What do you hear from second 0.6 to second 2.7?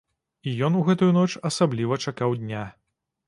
ён у гэтую ноч асабліва чакаў дня.